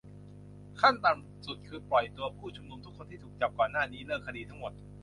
[0.81, 4.71] ขั้นต่ำสุดคือปล่อยตัวผู้ชุมนุมทุกคนที่ถูกจับก่อนหน้านี้ เลิกคดีทั้งหมด